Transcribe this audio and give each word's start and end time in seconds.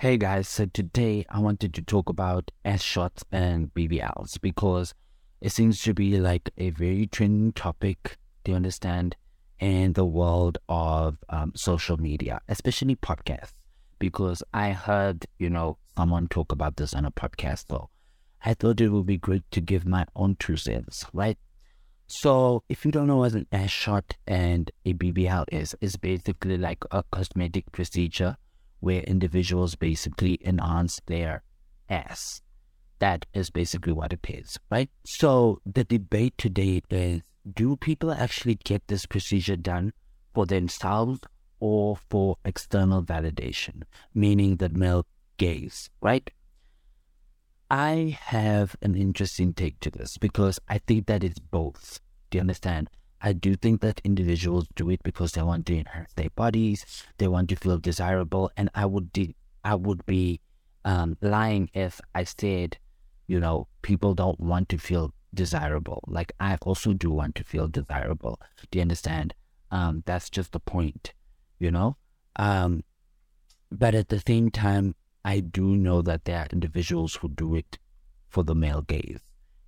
Hey 0.00 0.16
guys, 0.16 0.48
so 0.48 0.64
today 0.64 1.26
I 1.28 1.40
wanted 1.40 1.74
to 1.74 1.82
talk 1.82 2.08
about 2.08 2.50
ass 2.64 2.80
shots 2.82 3.22
and 3.30 3.70
BBLs 3.74 4.40
because 4.40 4.94
it 5.42 5.52
seems 5.52 5.82
to 5.82 5.92
be 5.92 6.18
like 6.18 6.48
a 6.56 6.70
very 6.70 7.06
trending 7.06 7.52
topic, 7.52 8.16
do 8.42 8.52
you 8.52 8.56
understand, 8.56 9.14
in 9.58 9.92
the 9.92 10.06
world 10.06 10.56
of 10.70 11.18
um, 11.28 11.52
social 11.54 11.98
media, 11.98 12.40
especially 12.48 12.96
podcasts. 12.96 13.52
Because 13.98 14.42
I 14.54 14.70
heard, 14.70 15.26
you 15.38 15.50
know, 15.50 15.76
someone 15.94 16.28
talk 16.28 16.50
about 16.50 16.78
this 16.78 16.94
on 16.94 17.04
a 17.04 17.10
podcast, 17.10 17.68
so 17.68 17.90
I 18.42 18.54
thought 18.54 18.80
it 18.80 18.88
would 18.88 19.04
be 19.04 19.18
great 19.18 19.42
to 19.50 19.60
give 19.60 19.84
my 19.84 20.06
own 20.16 20.36
two 20.36 20.56
cents, 20.56 21.04
right? 21.12 21.36
So, 22.06 22.62
if 22.70 22.86
you 22.86 22.90
don't 22.90 23.06
know 23.06 23.18
what 23.18 23.34
an 23.34 23.46
ass 23.52 23.68
shot 23.68 24.16
and 24.26 24.70
a 24.86 24.94
BBL 24.94 25.44
is, 25.52 25.76
it's 25.82 25.96
basically 25.96 26.56
like 26.56 26.84
a 26.90 27.04
cosmetic 27.12 27.70
procedure 27.70 28.38
where 28.80 29.02
individuals 29.02 29.74
basically 29.74 30.38
enhance 30.44 31.00
their 31.06 31.42
ass. 31.88 32.42
That 32.98 33.26
is 33.32 33.50
basically 33.50 33.92
what 33.92 34.12
it 34.12 34.26
is, 34.28 34.58
right? 34.70 34.90
So 35.04 35.60
the 35.64 35.84
debate 35.84 36.36
today 36.36 36.82
is 36.90 37.22
do 37.50 37.76
people 37.76 38.12
actually 38.12 38.56
get 38.56 38.86
this 38.88 39.06
procedure 39.06 39.56
done 39.56 39.92
for 40.34 40.44
themselves 40.46 41.20
or 41.58 41.96
for 42.08 42.36
external 42.44 43.02
validation, 43.02 43.82
meaning 44.14 44.56
the 44.56 44.68
male 44.68 45.06
gaze, 45.36 45.88
right? 46.00 46.30
I 47.70 48.18
have 48.20 48.76
an 48.82 48.94
interesting 48.96 49.54
take 49.54 49.78
to 49.80 49.90
this 49.90 50.18
because 50.18 50.58
I 50.68 50.78
think 50.78 51.06
that 51.06 51.22
it's 51.22 51.38
both. 51.38 52.00
Do 52.30 52.38
you 52.38 52.40
understand? 52.40 52.90
I 53.22 53.32
do 53.32 53.54
think 53.54 53.80
that 53.82 54.00
individuals 54.02 54.66
do 54.74 54.88
it 54.90 55.02
because 55.02 55.32
they 55.32 55.42
want 55.42 55.66
to 55.66 55.76
enhance 55.76 56.12
their 56.14 56.30
bodies, 56.30 57.04
they 57.18 57.28
want 57.28 57.50
to 57.50 57.56
feel 57.56 57.78
desirable, 57.78 58.50
and 58.56 58.70
I 58.74 58.86
would 58.86 59.12
de- 59.12 59.36
I 59.62 59.74
would 59.74 60.06
be 60.06 60.40
um, 60.84 61.18
lying 61.20 61.68
if 61.74 62.00
I 62.14 62.24
said, 62.24 62.78
you 63.26 63.38
know, 63.38 63.68
people 63.82 64.14
don't 64.14 64.40
want 64.40 64.70
to 64.70 64.78
feel 64.78 65.12
desirable. 65.34 66.02
Like 66.06 66.32
I 66.40 66.56
also 66.62 66.94
do 66.94 67.10
want 67.10 67.34
to 67.36 67.44
feel 67.44 67.68
desirable. 67.68 68.40
Do 68.70 68.78
you 68.78 68.82
understand? 68.82 69.34
Um, 69.70 70.02
that's 70.06 70.30
just 70.30 70.52
the 70.52 70.60
point, 70.60 71.12
you 71.58 71.70
know. 71.70 71.96
Um, 72.36 72.84
but 73.70 73.94
at 73.94 74.08
the 74.08 74.22
same 74.26 74.50
time, 74.50 74.94
I 75.24 75.40
do 75.40 75.76
know 75.76 76.00
that 76.02 76.24
there 76.24 76.38
are 76.38 76.48
individuals 76.50 77.16
who 77.16 77.28
do 77.28 77.54
it 77.54 77.78
for 78.28 78.42
the 78.42 78.54
male 78.54 78.82
gaze. 78.82 79.20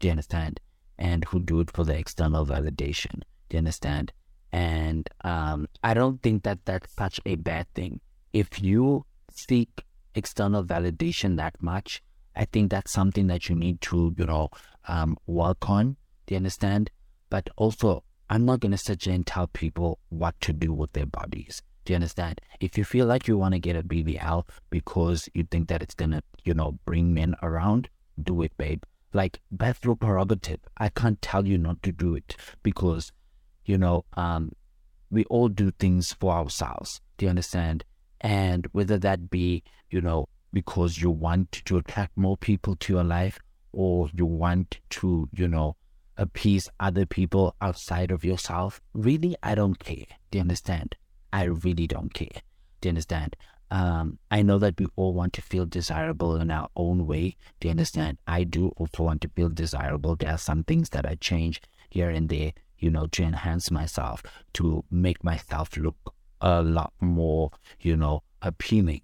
Do 0.00 0.08
you 0.08 0.10
understand? 0.10 0.60
And 0.98 1.24
who 1.26 1.40
do 1.40 1.60
it 1.60 1.70
for 1.70 1.84
the 1.84 1.96
external 1.96 2.44
validation. 2.44 3.22
Do 3.48 3.56
you 3.56 3.58
understand? 3.58 4.12
And 4.52 5.08
um, 5.22 5.68
I 5.82 5.94
don't 5.94 6.22
think 6.22 6.44
that 6.44 6.64
that's 6.64 6.94
such 6.94 7.20
a 7.26 7.36
bad 7.36 7.66
thing. 7.74 8.00
If 8.32 8.62
you 8.62 9.04
seek 9.30 9.84
external 10.14 10.64
validation 10.64 11.36
that 11.36 11.54
much, 11.62 12.02
I 12.34 12.44
think 12.44 12.70
that's 12.70 12.92
something 12.92 13.26
that 13.28 13.48
you 13.48 13.54
need 13.56 13.80
to, 13.82 14.14
you 14.16 14.26
know, 14.26 14.50
um, 14.88 15.16
work 15.26 15.68
on. 15.68 15.96
Do 16.26 16.34
you 16.34 16.36
understand? 16.36 16.90
But 17.30 17.48
also, 17.56 18.02
I'm 18.28 18.44
not 18.44 18.60
going 18.60 18.72
to 18.72 18.78
sit 18.78 19.06
and 19.06 19.26
tell 19.26 19.46
people 19.46 19.98
what 20.08 20.40
to 20.42 20.52
do 20.52 20.72
with 20.72 20.92
their 20.92 21.06
bodies. 21.06 21.62
Do 21.84 21.92
you 21.92 21.96
understand? 21.96 22.40
If 22.60 22.76
you 22.76 22.84
feel 22.84 23.06
like 23.06 23.28
you 23.28 23.38
want 23.38 23.54
to 23.54 23.60
get 23.60 23.76
a 23.76 23.82
BBL 23.82 24.46
because 24.70 25.28
you 25.34 25.44
think 25.44 25.68
that 25.68 25.82
it's 25.82 25.94
going 25.94 26.10
to, 26.10 26.22
you 26.44 26.52
know, 26.52 26.78
bring 26.84 27.14
men 27.14 27.36
around, 27.42 27.88
do 28.20 28.42
it, 28.42 28.56
babe. 28.58 28.82
Like, 29.12 29.40
your 29.84 29.96
prerogative. 29.96 30.60
I 30.76 30.88
can't 30.88 31.22
tell 31.22 31.46
you 31.46 31.58
not 31.58 31.82
to 31.84 31.92
do 31.92 32.14
it 32.14 32.36
because 32.62 33.12
you 33.66 33.76
know, 33.76 34.04
um, 34.14 34.52
we 35.10 35.24
all 35.26 35.48
do 35.48 35.70
things 35.72 36.12
for 36.12 36.32
ourselves. 36.32 37.00
Do 37.18 37.26
you 37.26 37.30
understand? 37.30 37.84
And 38.20 38.66
whether 38.72 38.98
that 38.98 39.30
be, 39.30 39.62
you 39.90 40.00
know, 40.00 40.28
because 40.52 40.98
you 40.98 41.10
want 41.10 41.52
to 41.52 41.76
attract 41.76 42.16
more 42.16 42.36
people 42.36 42.76
to 42.76 42.92
your 42.94 43.04
life 43.04 43.38
or 43.72 44.08
you 44.14 44.24
want 44.24 44.80
to, 44.90 45.28
you 45.32 45.48
know, 45.48 45.76
appease 46.16 46.68
other 46.80 47.04
people 47.04 47.54
outside 47.60 48.10
of 48.10 48.24
yourself, 48.24 48.80
really, 48.94 49.36
I 49.42 49.54
don't 49.54 49.78
care. 49.78 50.06
Do 50.30 50.38
you 50.38 50.40
understand? 50.40 50.96
I 51.32 51.44
really 51.44 51.86
don't 51.86 52.14
care. 52.14 52.40
Do 52.80 52.88
you 52.88 52.90
understand? 52.90 53.36
Um, 53.70 54.18
I 54.30 54.42
know 54.42 54.58
that 54.58 54.78
we 54.78 54.86
all 54.96 55.12
want 55.12 55.32
to 55.34 55.42
feel 55.42 55.66
desirable 55.66 56.36
in 56.36 56.50
our 56.50 56.68
own 56.76 57.06
way. 57.06 57.36
Do 57.60 57.68
you 57.68 57.72
understand? 57.72 58.18
I 58.26 58.44
do 58.44 58.68
also 58.76 59.02
want 59.02 59.20
to 59.22 59.28
feel 59.28 59.48
desirable. 59.48 60.16
There 60.16 60.30
are 60.30 60.38
some 60.38 60.64
things 60.64 60.90
that 60.90 61.04
I 61.04 61.16
change 61.16 61.60
here 61.90 62.10
and 62.10 62.28
there 62.28 62.52
you 62.78 62.90
know, 62.90 63.06
to 63.06 63.22
enhance 63.22 63.70
myself, 63.70 64.22
to 64.54 64.84
make 64.90 65.22
myself 65.24 65.76
look 65.76 66.14
a 66.40 66.62
lot 66.62 66.92
more, 67.00 67.50
you 67.80 67.96
know, 67.96 68.22
appealing. 68.42 69.02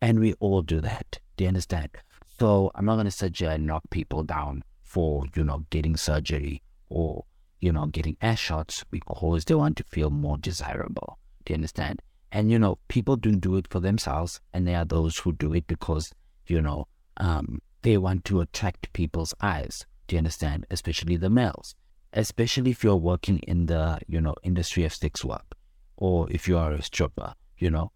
And 0.00 0.20
we 0.20 0.34
all 0.34 0.62
do 0.62 0.80
that. 0.80 1.18
Do 1.36 1.44
you 1.44 1.48
understand? 1.48 1.90
So 2.38 2.70
I'm 2.74 2.84
not 2.84 2.96
going 2.96 3.06
to 3.06 3.10
suggest 3.10 3.60
knock 3.60 3.82
people 3.90 4.22
down 4.24 4.62
for, 4.82 5.24
you 5.34 5.44
know, 5.44 5.64
getting 5.70 5.96
surgery 5.96 6.62
or, 6.88 7.24
you 7.60 7.72
know, 7.72 7.86
getting 7.86 8.16
air 8.20 8.36
shots 8.36 8.84
because 8.90 9.44
they 9.44 9.54
want 9.54 9.76
to 9.78 9.84
feel 9.84 10.10
more 10.10 10.36
desirable. 10.36 11.18
Do 11.44 11.52
you 11.52 11.56
understand? 11.56 12.02
And, 12.32 12.50
you 12.50 12.58
know, 12.58 12.78
people 12.88 13.16
do 13.16 13.34
do 13.36 13.56
it 13.56 13.68
for 13.70 13.80
themselves. 13.80 14.40
And 14.52 14.66
there 14.66 14.78
are 14.78 14.84
those 14.84 15.18
who 15.18 15.32
do 15.32 15.54
it 15.54 15.66
because, 15.66 16.12
you 16.46 16.60
know, 16.60 16.88
um, 17.16 17.62
they 17.82 17.96
want 17.96 18.24
to 18.26 18.40
attract 18.40 18.92
people's 18.92 19.34
eyes. 19.40 19.86
Do 20.06 20.16
you 20.16 20.18
understand? 20.18 20.66
Especially 20.70 21.16
the 21.16 21.30
males 21.30 21.74
especially 22.14 22.70
if 22.70 22.82
you're 22.82 22.96
working 22.96 23.38
in 23.40 23.66
the 23.66 23.98
you 24.08 24.20
know 24.20 24.34
industry 24.42 24.84
of 24.84 24.94
sex 24.94 25.24
work 25.24 25.54
or 25.96 26.30
if 26.30 26.48
you 26.48 26.56
are 26.56 26.72
a 26.72 26.82
stripper 26.82 27.34
you 27.58 27.70
know. 27.70 27.90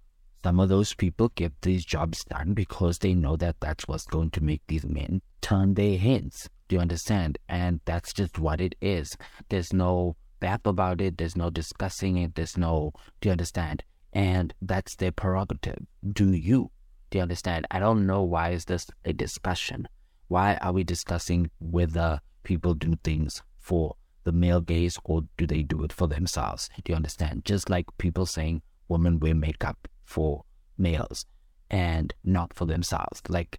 Some 0.45 0.61
of 0.61 0.69
those 0.69 0.95
people 0.95 1.31
get 1.35 1.53
these 1.63 1.85
jobs 1.85 2.25
done 2.25 2.55
because 2.55 2.99
they 2.99 3.13
know 3.13 3.37
that 3.37 3.57
that's 3.61 3.89
what's 3.89 4.07
going 4.07 4.31
to 4.31 4.43
make 4.43 4.63
these 4.67 4.87
men 4.87 5.21
turn 5.41 5.75
their 5.75 5.99
heads. 5.99 6.49
Do 6.69 6.77
you 6.77 6.81
understand? 6.81 7.39
And 7.49 7.81
that's 7.85 8.13
just 8.13 8.39
what 8.39 8.61
it 8.61 8.75
is. 8.81 9.17
There's 9.49 9.73
no 9.73 10.17
bap 10.41 10.67
about 10.67 11.01
it. 11.01 11.19
There's 11.19 11.37
no 11.37 11.51
discussing 11.51 12.17
it. 12.19 12.35
There's 12.35 12.57
no 12.57 12.93
do 13.21 13.29
you 13.29 13.33
understand? 13.33 13.83
And 14.13 14.55
that's 14.63 14.97
their 14.97 15.13
prerogative. 15.13 15.85
Do 16.13 16.33
you? 16.33 16.71
Do 17.11 17.19
you 17.19 17.23
understand? 17.23 17.67
I 17.71 17.79
don't 17.79 18.07
know 18.07 18.23
why 18.23 18.51
is 18.51 18.65
this 18.65 18.87
a 19.05 19.13
discussion. 19.13 19.89
Why 20.29 20.57
are 20.57 20.73
we 20.73 20.85
discussing 20.85 21.51
whether 21.59 22.21
people 22.43 22.75
do 22.75 22.95
things 23.03 23.43
for 23.59 23.97
the 24.29 24.33
male 24.33 24.61
gaze 24.61 24.99
or 25.05 25.23
do 25.39 25.47
they 25.47 25.63
do 25.63 25.83
it 25.85 25.93
for 25.93 26.07
themselves? 26.07 26.69
Do 26.85 26.93
you 26.93 26.97
understand? 26.97 27.47
Just 27.47 27.71
like 27.71 27.87
people 27.97 28.27
saying 28.27 28.61
women 28.87 29.19
wear 29.19 29.35
makeup 29.35 29.89
for 30.05 30.45
males 30.77 31.25
and 31.71 32.13
not 32.23 32.53
for 32.53 32.67
themselves. 32.67 33.23
Like, 33.27 33.59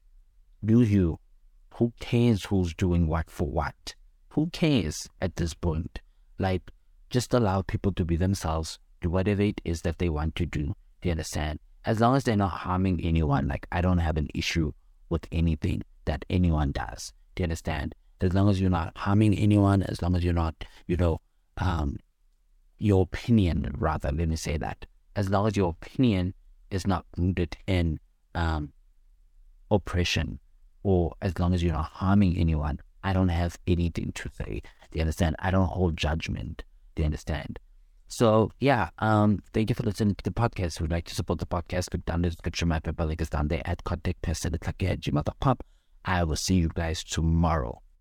do 0.64 0.84
you? 0.84 1.20
Who 1.76 1.92
cares 2.00 2.46
who's 2.46 2.76
doing 2.76 3.08
what 3.08 3.32
for 3.32 3.48
what? 3.48 3.96
Who 4.34 4.52
cares 4.52 5.08
at 5.20 5.38
this 5.38 5.56
point? 5.56 6.02
Like, 6.38 6.70
just 7.10 7.34
allow 7.34 7.64
people 7.64 7.92
to 7.94 8.06
be 8.06 8.16
themselves, 8.16 8.78
do 9.02 9.10
whatever 9.10 9.42
it 9.42 9.62
is 9.66 9.82
that 9.82 9.98
they 9.98 10.10
want 10.10 10.36
to 10.36 10.46
do. 10.46 10.76
Do 11.02 11.10
you 11.10 11.12
understand? 11.12 11.60
As 11.84 12.00
long 12.00 12.16
as 12.16 12.26
they're 12.26 12.36
not 12.36 12.52
harming 12.52 13.04
anyone, 13.04 13.48
like, 13.48 13.66
I 13.72 13.82
don't 13.82 13.98
have 13.98 14.18
an 14.18 14.28
issue 14.36 14.74
with 15.10 15.26
anything 15.32 15.82
that 16.06 16.26
anyone 16.30 16.74
does. 16.74 17.12
Do 17.34 17.42
you 17.42 17.46
understand? 17.46 17.96
As 18.22 18.34
long 18.34 18.50
as 18.50 18.60
you're 18.60 18.70
not 18.70 18.98
harming 18.98 19.38
anyone, 19.38 19.84
as 19.84 20.02
long 20.02 20.16
as 20.16 20.24
you're 20.24 20.34
not, 20.34 20.56
you 20.88 20.98
know, 20.98 21.22
um, 21.58 21.98
your 22.78 23.04
opinion, 23.04 23.74
rather, 23.78 24.12
let 24.12 24.28
me 24.28 24.36
say 24.36 24.58
that, 24.58 24.86
as 25.16 25.30
long 25.30 25.48
as 25.48 25.56
your 25.56 25.70
opinion 25.70 26.34
is 26.72 26.86
not 26.86 27.06
rooted 27.18 27.58
in 27.68 28.00
um, 28.36 28.72
oppression, 29.72 30.40
or 30.84 31.14
as 31.22 31.38
long 31.40 31.54
as 31.54 31.64
you're 31.64 31.74
not 31.74 31.86
harming 31.86 32.38
anyone, 32.38 32.80
I 33.04 33.14
don't 33.14 33.30
have 33.30 33.58
anything 33.68 34.12
to 34.14 34.30
say. 34.38 34.62
Do 34.92 34.98
you 34.98 35.02
understand? 35.02 35.36
I 35.40 35.52
don't 35.52 35.68
hold 35.68 35.98
judgment. 35.98 36.64
Do 36.96 37.02
you 37.04 37.06
understand? 37.06 37.60
So 38.08 38.52
yeah, 38.60 38.90
um, 39.00 39.40
thank 39.54 39.70
you 39.70 39.76
for 39.76 39.84
listening 39.84 40.16
to 40.16 40.24
the 40.24 40.32
podcast. 40.32 40.76
If 40.76 40.82
you'd 40.82 40.92
like 40.92 41.06
to 41.06 41.16
support 41.16 41.40
the 41.40 41.46
podcast, 41.46 41.92
click 41.92 42.06
down 42.06 42.24
the 42.24 42.30
description. 42.30 42.68
My 42.68 42.80
PayPal 42.80 43.08
link 43.08 43.22
is 43.22 43.30
down 43.30 43.50
there 43.50 43.62
at 43.66 43.84
contact 43.84 44.22
Preston 44.22 44.56
at 44.56 44.62
gmail.com. 44.62 45.58
I 46.06 46.24
will 46.24 46.36
see 46.36 46.56
you 46.56 46.70
guys 46.74 47.04
tomorrow. 47.04 47.82